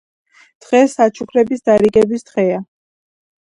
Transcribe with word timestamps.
დღეს 0.69 0.95
საჩუქრების 1.01 1.63
დარიგების 1.69 2.29
დღეა 2.33 2.61